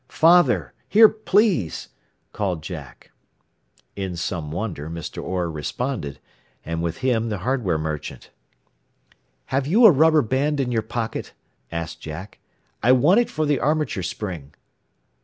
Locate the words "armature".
13.59-14.01